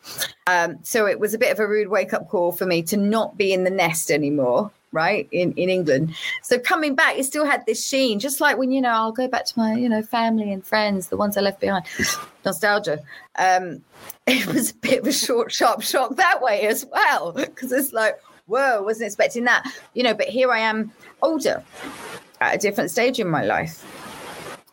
[0.47, 2.97] Um, so it was a bit of a rude wake up call for me to
[2.97, 5.27] not be in the nest anymore, right?
[5.31, 6.15] In in England.
[6.41, 9.27] So coming back, it still had this sheen, just like when, you know, I'll go
[9.27, 11.85] back to my, you know, family and friends, the ones I left behind.
[12.45, 12.99] Nostalgia.
[13.37, 13.83] Um,
[14.27, 17.33] it was a bit of a short, sharp shock that way as well.
[17.33, 19.69] Because it's like, whoa, wasn't expecting that.
[19.93, 21.63] You know, but here I am older
[22.39, 23.83] at a different stage in my life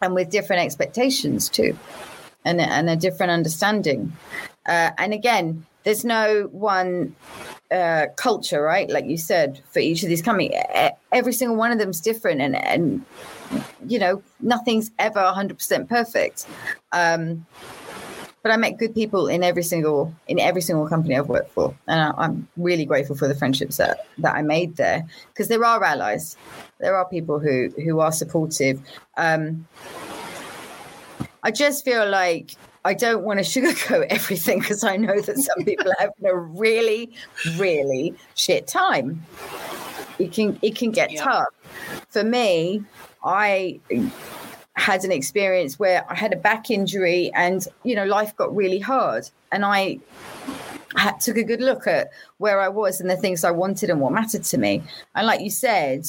[0.03, 1.77] and with different expectations too
[2.45, 4.13] and, and a different understanding.
[4.67, 7.15] Uh, and again, there's no one
[7.71, 8.91] uh, culture, right?
[8.91, 10.53] Like you said, for each of these companies,
[11.13, 13.05] every single one of them is different, and and
[13.87, 16.47] you know nothing's ever 100% perfect.
[16.93, 17.47] Um,
[18.43, 21.75] but I met good people in every single in every single company I've worked for,
[21.87, 25.65] and I, am really grateful for the friendships that that I made there because there
[25.65, 26.37] are allies,
[26.79, 28.81] there are people who who are supportive.
[29.17, 29.67] Um,
[31.43, 35.65] I just feel like I don't want to sugarcoat everything because I know that some
[35.65, 37.13] people have a really,
[37.57, 39.25] really shit time.
[40.19, 41.25] It can it can get yeah.
[41.25, 41.47] tough.
[42.09, 42.83] For me,
[43.25, 43.81] I
[44.81, 48.79] had an experience where I had a back injury and you know life got really
[48.79, 49.99] hard and I
[50.97, 54.01] had, took a good look at where I was and the things I wanted and
[54.01, 54.83] what mattered to me
[55.15, 56.07] and like you said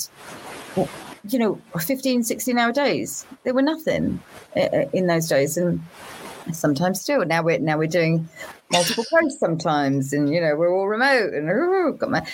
[1.27, 4.21] you know 15 16 hour days there were nothing
[4.55, 5.81] uh, uh, in those days and
[6.51, 8.27] sometimes still now we're now we're doing
[8.71, 12.25] multiple posts sometimes and you know we're all remote and got my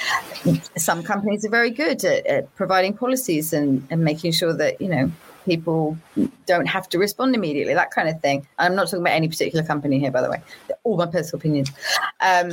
[0.77, 4.87] some companies are very good at, at providing policies and, and making sure that you
[4.87, 5.11] know
[5.47, 5.97] people
[6.45, 8.45] don't have to respond immediately, that kind of thing.
[8.59, 10.41] I'm not talking about any particular company here, by the way.
[10.83, 11.71] all my personal opinions.
[12.19, 12.51] Um,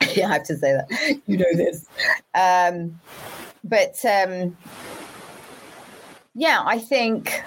[0.16, 1.20] yeah, I have to say that.
[1.26, 1.86] You know this.
[2.34, 3.00] Um,
[3.62, 4.56] but um,
[6.34, 7.42] yeah, I think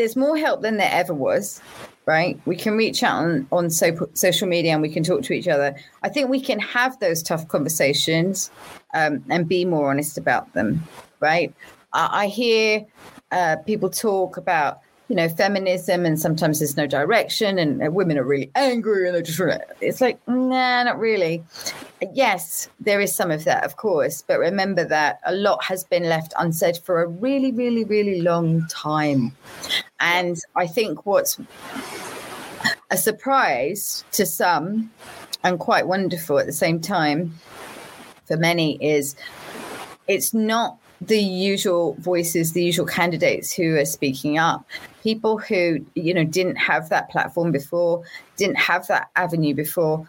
[0.00, 1.60] there's more help than there ever was
[2.06, 2.40] right?
[2.44, 5.46] We can reach out on, on so, social media and we can talk to each
[5.46, 5.76] other.
[6.02, 8.50] I think we can have those tough conversations
[8.94, 10.82] um, and be more honest about them
[11.20, 11.54] right?
[11.92, 12.84] I, I hear
[13.30, 18.24] uh, people talk about you know feminism and sometimes there's no direction and, women are
[18.24, 19.40] really angry and they're just
[19.80, 21.42] it's like nah not really.
[22.14, 26.04] Yes there is some of that of course but remember that a lot has been
[26.04, 29.32] left unsaid for a really really really long time.
[29.98, 31.40] And i think what's
[32.90, 34.90] a surprise to some
[35.42, 37.34] and quite wonderful at the same time
[38.26, 39.16] for many is
[40.06, 44.66] it's not the usual voices, the usual candidates who are speaking up,
[45.02, 48.02] people who you know didn't have that platform before,
[48.36, 50.06] didn't have that avenue before,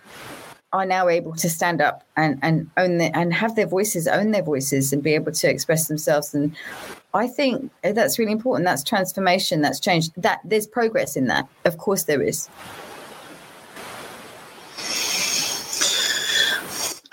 [0.73, 4.31] are now able to stand up and and own the, and have their voices, own
[4.31, 6.33] their voices, and be able to express themselves.
[6.33, 6.55] And
[7.13, 8.65] I think that's really important.
[8.65, 9.61] That's transformation.
[9.61, 10.11] That's change.
[10.17, 11.47] That there's progress in that.
[11.65, 12.49] Of course, there is.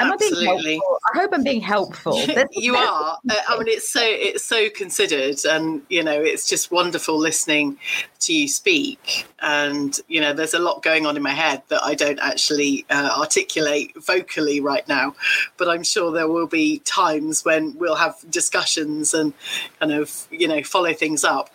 [0.00, 0.46] Am Absolutely.
[0.46, 0.98] I being helpful?
[1.12, 2.22] I hope I'm being helpful.
[2.52, 3.18] you are.
[3.28, 7.78] Uh, I mean, it's so it's so considered, and you know, it's just wonderful listening
[8.20, 9.26] to you speak.
[9.40, 12.86] And you know, there's a lot going on in my head that I don't actually
[12.90, 15.16] uh, articulate vocally right now,
[15.56, 19.32] but I'm sure there will be times when we'll have discussions and
[19.80, 21.50] kind of you know follow things up.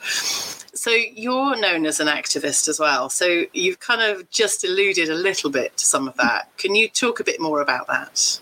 [0.74, 3.10] So you're known as an activist as well.
[3.10, 6.50] So you've kind of just alluded a little bit to some of that.
[6.58, 8.40] Can you talk a bit more about that?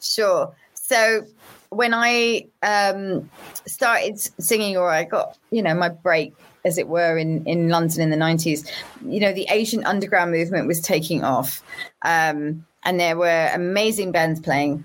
[0.00, 0.54] Sure.
[0.74, 1.24] So
[1.70, 3.30] when I um,
[3.66, 8.02] started singing, or I got you know my break, as it were, in in London
[8.02, 8.70] in the nineties,
[9.06, 11.62] you know the Asian underground movement was taking off,
[12.02, 14.84] um, and there were amazing bands playing,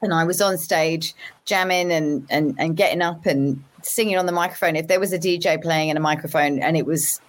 [0.00, 4.32] and I was on stage jamming and and and getting up and singing on the
[4.32, 4.76] microphone.
[4.76, 7.20] If there was a DJ playing in a microphone and it was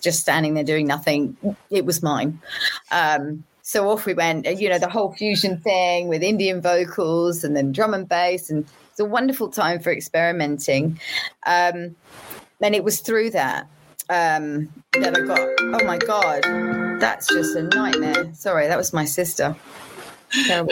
[0.00, 1.36] just standing there doing nothing,
[1.70, 2.40] it was mine.
[2.90, 4.46] Um, so off we went.
[4.60, 8.66] You know, the whole fusion thing with Indian vocals and then drum and bass, and
[8.90, 11.00] it's a wonderful time for experimenting.
[11.46, 11.96] Um,
[12.60, 13.66] and it was through that
[14.10, 15.48] um, that I got.
[15.60, 16.42] Oh my god,
[17.00, 18.32] that's just a nightmare.
[18.34, 19.56] Sorry, that was my sister.
[20.48, 20.68] Um,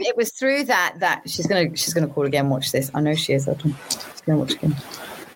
[0.00, 2.48] it was through that that she's gonna she's gonna call again.
[2.48, 2.90] Watch this.
[2.92, 3.48] I know she is.
[4.26, 4.54] Gonna watch.
[4.62, 4.70] All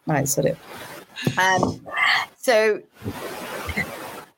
[0.06, 0.56] right, it.
[1.38, 1.86] Um,
[2.36, 2.80] so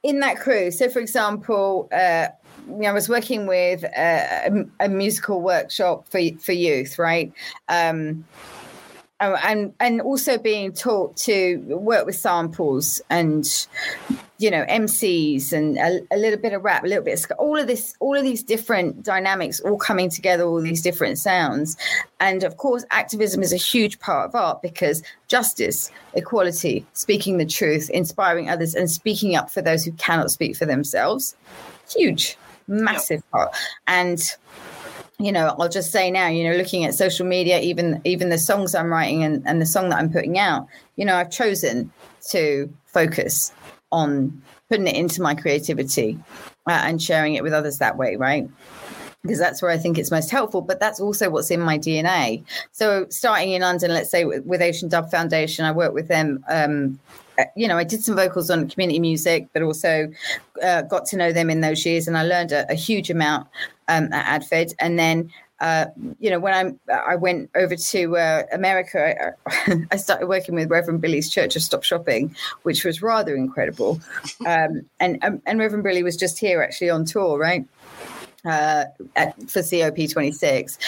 [0.02, 2.28] in that crew, so for example, uh,
[2.78, 7.32] know, I was working with a, a, a musical workshop for for youth, right?
[7.68, 8.24] Um,
[9.20, 13.66] oh, and and also being taught to work with samples and
[14.38, 17.58] you know MCs and a, a, little bit of rap, a little bit of all
[17.58, 21.76] of this, all of these different dynamics all coming together, all these different sounds,
[22.20, 27.46] and of course, activism is a huge part of art because justice, equality, speaking the
[27.46, 31.36] truth, inspiring others, and speaking up for those who cannot speak for themselves,
[31.90, 33.30] huge, massive yep.
[33.30, 33.56] part,
[33.86, 34.36] and
[35.20, 38.38] you know i'll just say now you know looking at social media even even the
[38.38, 41.92] songs i'm writing and, and the song that i'm putting out you know i've chosen
[42.30, 43.52] to focus
[43.92, 46.18] on putting it into my creativity
[46.66, 48.48] uh, and sharing it with others that way, right?
[49.22, 52.42] Because that's where I think it's most helpful, but that's also what's in my DNA.
[52.72, 56.98] So, starting in London, let's say with, Asian Dub Foundation, I work with them um,
[57.56, 60.10] you know, I did some vocals on community music, but also
[60.62, 63.48] uh, got to know them in those years, and I learned a, a huge amount
[63.88, 64.74] um, at AdFed.
[64.78, 65.86] And then uh,
[66.18, 70.70] you know, when I'm, I went over to uh, America, I, I, started working with
[70.70, 74.00] Reverend Billy's Church of Stop Shopping, which was rather incredible.
[74.46, 77.66] Um, and um, and Reverend Billy was just here actually on tour, right,
[78.46, 80.78] uh, at, for COP26.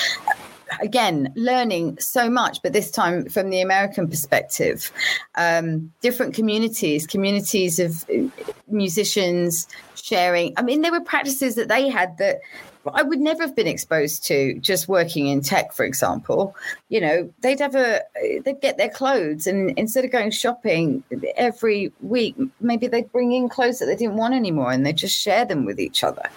[0.81, 4.91] Again, learning so much, but this time from the American perspective.
[5.35, 8.29] Um, different communities, communities of uh,
[8.69, 10.55] musicians sharing.
[10.57, 12.41] I mean, there were practices that they had that
[12.87, 16.57] I would never have been exposed to just working in tech, for example.
[16.89, 18.01] You know, they'd have a,
[18.45, 21.05] they'd get their clothes and instead of going shopping
[21.37, 25.19] every week, maybe they'd bring in clothes that they didn't want anymore and they just
[25.19, 26.29] share them with each other.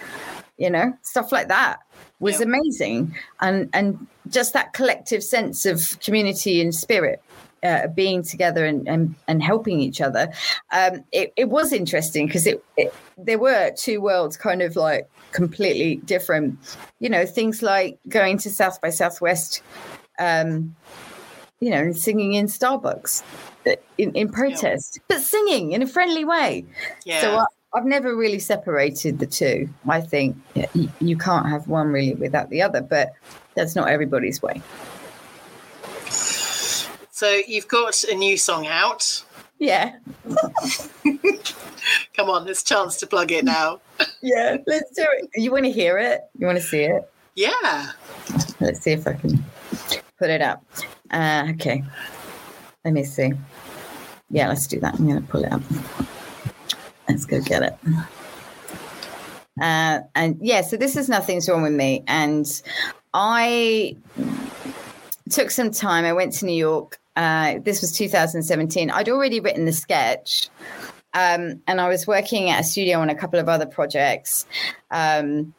[0.56, 1.80] You know, stuff like that
[2.20, 2.46] was yeah.
[2.46, 3.14] amazing.
[3.40, 7.22] And, and just that collective sense of community and spirit
[7.62, 10.32] uh, being together and, and, and helping each other.
[10.72, 15.08] Um, it, it was interesting because it, it, there were two worlds kind of like
[15.32, 16.58] completely different.
[17.00, 19.62] You know, things like going to South by Southwest,
[20.18, 20.76] um,
[21.60, 23.22] you know, and singing in Starbucks
[23.66, 25.16] uh, in, in protest, yeah.
[25.16, 26.64] but singing in a friendly way.
[27.04, 27.20] Yeah.
[27.20, 29.68] So I, I've never really separated the two.
[29.88, 30.36] I think
[30.74, 33.12] you, you can't have one really without the other, but
[33.56, 34.62] that's not everybody's way.
[37.10, 39.24] So you've got a new song out.
[39.58, 39.96] Yeah.
[42.14, 43.80] Come on, there's a chance to plug it now.
[44.22, 45.30] yeah, let's do it.
[45.34, 46.20] You want to hear it?
[46.38, 47.10] You want to see it?
[47.34, 47.92] Yeah.
[48.60, 49.42] Let's see if I can
[50.18, 50.62] put it up.
[51.10, 51.82] Uh, okay.
[52.84, 53.32] Let me see.
[54.30, 54.94] Yeah, let's do that.
[54.94, 55.62] I'm going to pull it up.
[57.08, 57.78] Let's go get it.
[59.60, 62.04] Uh, and yeah, so this is Nothing's Wrong with Me.
[62.06, 62.62] And
[63.14, 63.96] I
[65.30, 66.04] took some time.
[66.04, 68.90] I went to New York uh, this was 2017.
[68.90, 70.50] I'd already written the sketch,
[71.14, 74.46] um, and I was working at a studio on a couple of other projects.
[74.90, 75.54] Um,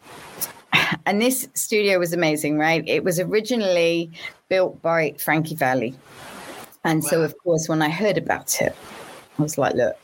[1.05, 2.83] and this studio was amazing, right?
[2.87, 4.11] It was originally
[4.49, 5.95] built by Frankie Valli.
[6.83, 7.09] And wow.
[7.09, 8.75] so, of course, when I heard about it,
[9.39, 9.95] I was like, look,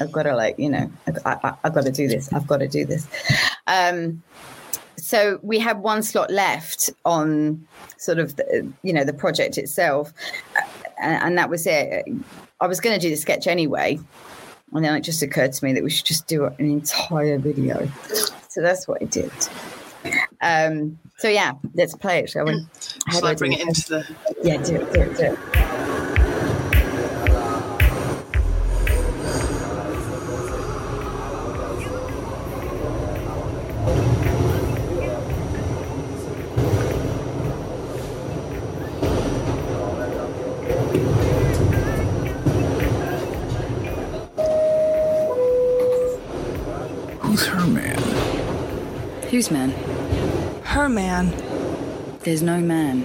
[0.00, 0.90] I've got to, like, you know,
[1.26, 2.32] I, have got to do this.
[2.32, 3.06] I've got to do this.
[3.66, 4.22] Um,
[5.12, 10.10] so we had one slot left on sort of the, you know the project itself
[11.02, 12.06] and, and that was it.
[12.62, 13.98] I was going to do the sketch anyway,
[14.72, 17.90] and then it just occurred to me that we should just do an entire video.
[18.48, 19.32] So that's what I did.
[20.40, 22.64] Um, so yeah, let's play it, shall we?
[23.10, 24.16] Shall I bring it into the?
[24.42, 25.71] Yeah, do it, do it, do it.
[49.32, 49.70] Whose man?
[50.62, 51.32] Her man.
[52.20, 53.00] There's no man.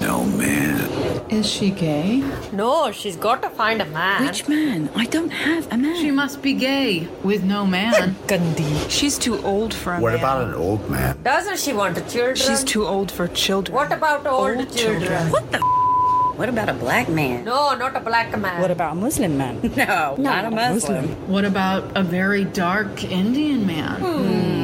[0.00, 0.90] No man.
[1.30, 2.24] Is she gay?
[2.50, 4.26] No, she's got to find a man.
[4.26, 4.90] Which man?
[4.96, 5.94] I don't have a man.
[6.02, 8.16] She must be gay with no man.
[8.26, 8.88] Gandhi.
[8.88, 10.18] She's too old for a what man.
[10.18, 11.16] about an old man?
[11.22, 12.34] Doesn't she want a children?
[12.34, 13.72] She's too old for children.
[13.72, 15.02] What about old, old children?
[15.02, 15.30] children?
[15.30, 15.58] What the?
[16.36, 17.44] What about a black man?
[17.44, 18.60] No, not a black man.
[18.60, 19.60] What about a Muslim man?
[19.76, 21.06] No, not a Muslim.
[21.06, 21.28] Muslim.
[21.30, 24.00] What about a very dark Indian man?
[24.00, 24.55] Hmm.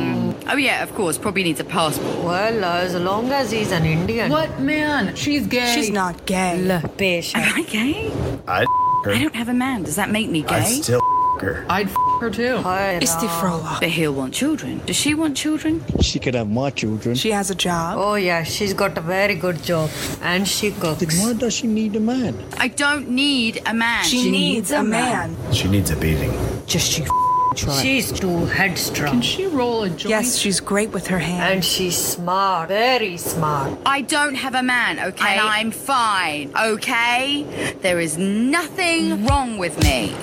[0.53, 1.17] Oh, yeah, of course.
[1.17, 2.25] Probably needs a passport.
[2.25, 4.31] Well, uh, as long as he's an Indian.
[4.31, 5.17] What man?
[5.17, 5.73] She's gay.
[5.75, 6.61] She's not gay.
[6.61, 7.43] Look, patient.
[7.43, 8.13] Am I gay?
[8.47, 8.67] I'd
[9.05, 9.13] her.
[9.15, 9.83] I don't have a man.
[9.83, 10.57] Does that make me gay?
[10.57, 11.01] I'd still
[11.41, 11.65] her.
[11.71, 11.89] I'd
[12.21, 12.59] her too.
[12.59, 13.81] Istifrola.
[13.81, 14.83] But he'll want children.
[14.85, 15.83] Does she want children?
[16.03, 17.15] She could have more children.
[17.15, 17.97] She has a job.
[17.99, 19.89] Oh, yeah, she's got a very good job.
[20.21, 21.01] And she cooks.
[21.01, 22.37] Then why does she need a man?
[22.59, 24.05] I don't need a man.
[24.05, 25.33] She, she needs, needs, a man.
[25.33, 25.53] man.
[25.55, 26.35] She needs a beating.
[26.67, 27.22] Just you
[27.55, 27.83] Try.
[27.83, 29.13] She's too headstrong.
[29.13, 30.11] Can she roll a joint?
[30.11, 31.53] Yes, she's great with her hands.
[31.53, 33.79] And she's smart, very smart.
[33.85, 35.33] I don't have a man, okay?
[35.33, 37.75] And I'm fine, okay?
[37.83, 40.15] There is nothing wrong with me.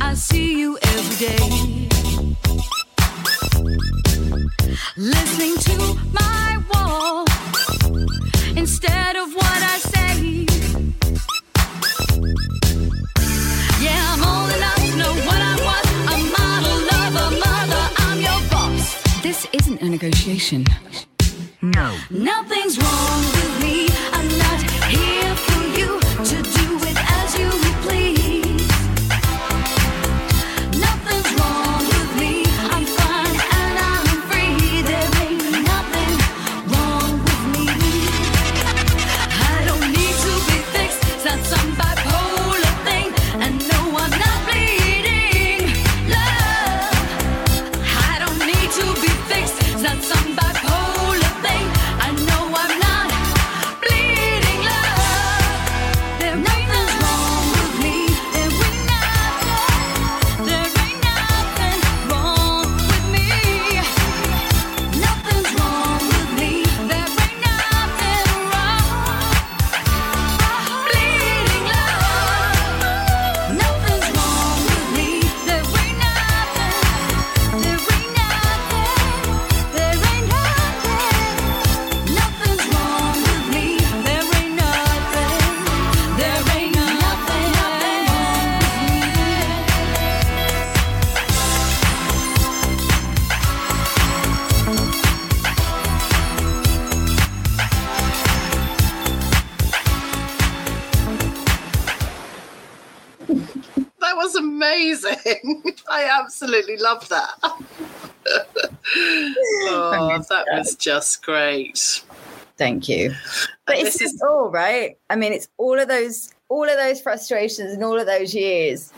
[0.00, 1.88] I see you every day.
[4.96, 7.24] Listening to my wall
[8.56, 10.46] instead of what I say.
[13.80, 15.86] Yeah, I'm old enough to know what I want.
[16.12, 19.22] A model, lover, mother, I'm your boss.
[19.22, 20.66] This isn't a negotiation.
[21.62, 21.96] No.
[22.10, 23.88] Nothing's wrong with me.
[24.12, 25.45] I'm not here
[105.90, 107.30] I absolutely love that.
[108.94, 112.02] oh, that was just great.
[112.56, 113.14] Thank you.
[113.66, 114.96] But And it's all right.
[115.10, 118.92] I mean, it's all of those, all of those frustrations and all of those years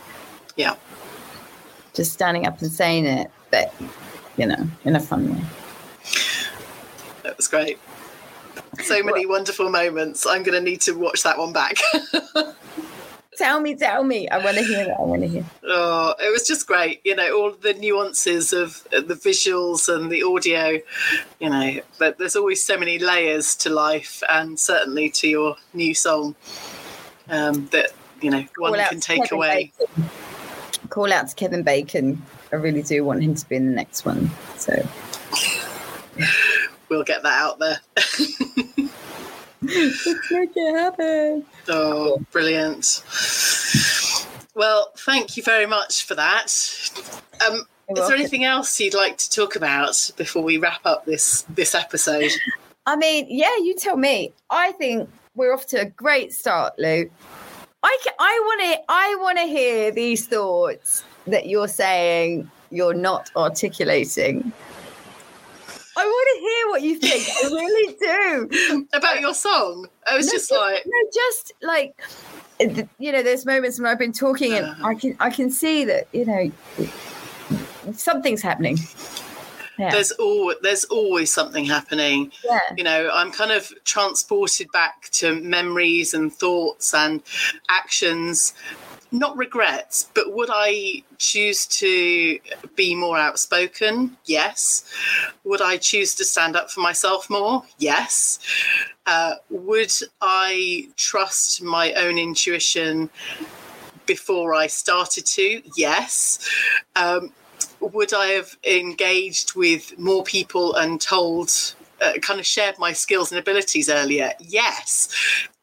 [0.55, 0.75] Yeah.
[1.93, 3.73] just standing up and saying it, but
[4.37, 5.41] you know, in a fun way.
[7.23, 7.77] That was great.
[8.83, 10.25] So many wonderful moments.
[10.25, 11.75] I'm going to need to watch that one back.
[13.39, 14.27] Tell me, tell me.
[14.27, 14.89] I want to hear it.
[14.99, 15.45] I want to hear.
[15.63, 16.99] oh, it was just great.
[17.05, 20.79] You know, all the nuances of uh, the visuals and the audio.
[21.39, 25.95] You know, but there's always so many layers to life, and certainly to your new
[25.95, 26.35] song
[27.29, 29.71] um, that you know one Call can take Kevin away.
[29.79, 30.09] Bacon.
[30.89, 32.21] Call out to Kevin Bacon.
[32.51, 34.29] I really do want him to be in the next one.
[34.57, 34.85] So
[36.89, 37.79] We'll get that out there.
[39.61, 41.45] let's make it happen.
[41.67, 43.03] Oh, brilliant.
[44.55, 46.53] Well, thank you very much for that.
[47.47, 51.43] Um, is there anything else you'd like to talk about before we wrap up this
[51.49, 52.31] this episode?
[52.85, 54.33] I mean, yeah, you tell me.
[54.49, 57.09] I think we're off to a great start, Lou.
[57.83, 62.93] I ca- I want to I want to hear these thoughts that you're saying you're
[62.93, 64.51] not articulating.
[65.99, 67.27] I want to hear what you think.
[67.43, 67.95] I really
[68.79, 68.87] do.
[68.93, 69.87] About your song?
[70.09, 72.01] I was No, just like, no, just like
[72.97, 74.87] you know, there's moments when I've been talking and uh-huh.
[74.87, 76.51] I can I can see that you know
[77.93, 78.77] something's happening.
[79.77, 82.31] Yeah, there's all there's always something happening.
[82.43, 82.59] yeah.
[82.75, 87.21] You know, I'm kind of transported back to memories and thoughts and
[87.69, 88.53] actions
[89.11, 92.39] not regrets, but would I choose to
[92.75, 94.17] be more outspoken?
[94.25, 94.83] Yes.
[95.43, 97.63] Would I choose to stand up for myself more?
[97.77, 98.39] Yes.
[99.05, 99.91] Uh, would
[100.21, 103.09] I trust my own intuition
[104.05, 105.61] before I started to?
[105.75, 106.47] Yes.
[106.95, 107.31] Um,
[107.79, 111.49] would I have engaged with more people and told,
[112.01, 114.33] uh, kind of shared my skills and abilities earlier?
[114.39, 115.09] Yes.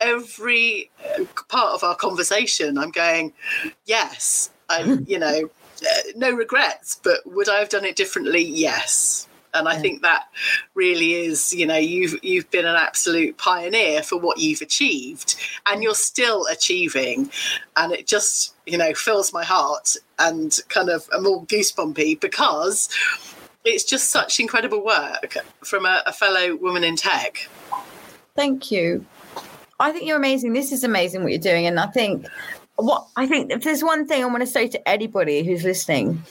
[0.00, 3.32] Every uh, part of our conversation, I'm going,
[3.84, 4.50] yes.
[4.68, 5.50] I, you know,
[5.82, 8.42] uh, no regrets, but would I have done it differently?
[8.42, 9.28] Yes.
[9.54, 10.26] And I think that
[10.74, 15.82] really is, you know, you've you've been an absolute pioneer for what you've achieved, and
[15.82, 17.30] you're still achieving,
[17.74, 22.90] and it just, you know, fills my heart and kind of I'm all goosebumpy because
[23.66, 27.48] it's just such incredible work from a, a fellow woman in tech.
[28.34, 29.04] Thank you.
[29.80, 30.52] I think you're amazing.
[30.52, 31.66] This is amazing what you're doing.
[31.66, 32.26] And I think
[32.76, 36.22] what I think if there's one thing I want to say to anybody who's listening,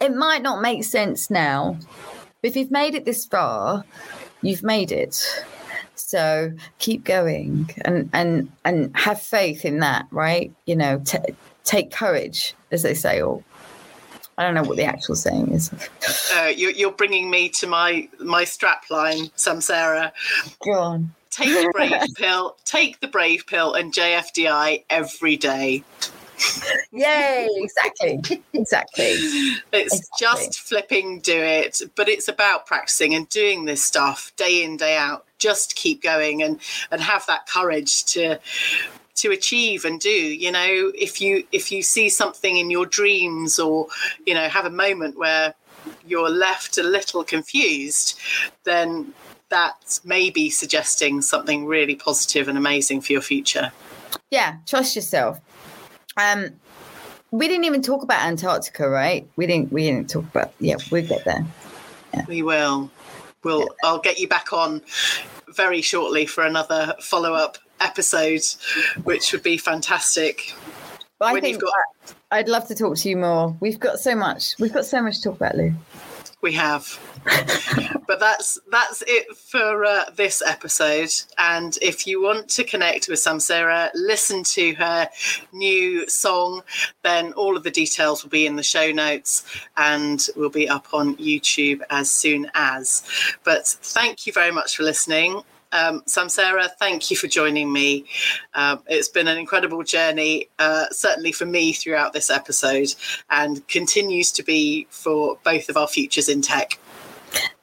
[0.00, 1.76] it might not make sense now,
[2.40, 3.84] but if you've made it this far,
[4.42, 5.44] you've made it.
[5.94, 10.52] So keep going and and and have faith in that, right?
[10.66, 11.18] You know, t-
[11.64, 13.42] take courage, as they say, or
[14.42, 15.70] I don't know what the actual saying is.
[16.36, 20.10] Uh, you're, you're bringing me to my my strap line, Samsera.
[20.64, 21.14] Go on.
[21.30, 25.84] Take the brave pill, take the brave pill, and JFDI every day.
[26.90, 27.48] Yay!
[27.56, 28.20] Exactly.
[28.52, 29.04] Exactly.
[29.04, 30.08] It's Exactly.
[30.18, 34.96] just flipping do it, but it's about practicing and doing this stuff day in day
[34.96, 35.24] out.
[35.38, 36.58] Just keep going and
[36.90, 38.40] and have that courage to
[39.14, 43.58] to achieve and do you know if you if you see something in your dreams
[43.58, 43.86] or
[44.26, 45.54] you know have a moment where
[46.06, 48.18] you're left a little confused
[48.64, 49.12] then
[49.50, 53.70] that may be suggesting something really positive and amazing for your future
[54.30, 55.40] Yeah, trust yourself.
[56.16, 56.48] Um,
[57.30, 59.26] we didn't even talk about Antarctica, right?
[59.36, 59.72] We didn't.
[59.72, 60.52] We didn't talk about.
[60.60, 61.44] Yeah, we'll get there.
[62.14, 62.24] yeah.
[62.28, 62.90] We will.
[63.42, 63.68] We'll.
[63.82, 64.82] I'll get you back on
[65.48, 68.44] very shortly for another follow-up episode,
[69.04, 70.54] which would be fantastic.
[71.18, 71.72] But I think got...
[72.30, 73.56] I'd love to talk to you more.
[73.60, 74.58] We've got so much.
[74.58, 75.72] We've got so much to talk about, Lou.
[76.40, 76.98] We have.
[78.08, 81.12] but that's that's it for uh, this episode.
[81.38, 85.08] And if you want to connect with Samsera, listen to her
[85.52, 86.62] new song,
[87.02, 89.44] then all of the details will be in the show notes
[89.76, 93.04] and will be up on YouTube as soon as.
[93.44, 95.42] But thank you very much for listening.
[95.72, 98.04] Um, Samsera, thank you for joining me.
[98.54, 102.94] Um, it's been an incredible journey, uh, certainly for me throughout this episode,
[103.30, 106.78] and continues to be for both of our futures in tech.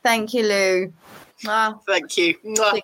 [0.04, 0.94] Thank you, Lou.
[1.88, 2.36] Thank you.
[2.46, 2.82] Mwah.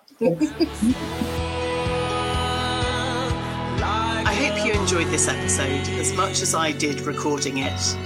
[4.24, 7.96] I hope you enjoyed this episode as much as I did recording it.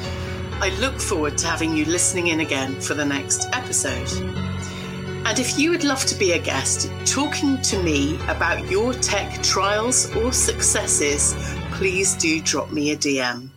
[0.62, 4.49] I look forward to having you listening in again for the next episode.
[5.26, 9.42] And if you would love to be a guest talking to me about your tech
[9.42, 11.34] trials or successes,
[11.72, 13.49] please do drop me a DM.